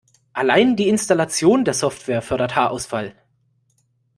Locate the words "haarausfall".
2.55-3.13